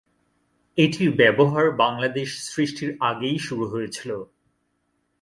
এটির 0.77 1.09
ব্যবহার 1.15 1.65
বাংলাদেশ 1.71 2.29
সৃষ্টির 2.43 2.91
আগেই 2.99 3.37
শুরু 3.37 3.65
হয়েছিল। 3.67 4.11